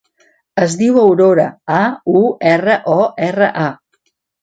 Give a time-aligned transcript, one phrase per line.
[0.63, 1.45] Es diu Aurora:
[1.81, 1.83] a,
[2.23, 2.25] u,
[2.57, 2.99] erra, o,
[3.31, 4.13] erra, a.